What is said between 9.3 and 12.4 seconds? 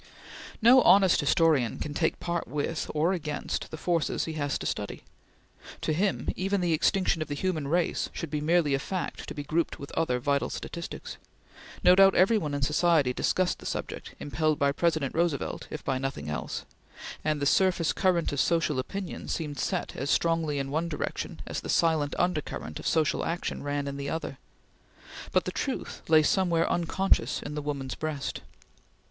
be grouped with other vital statistics. No doubt every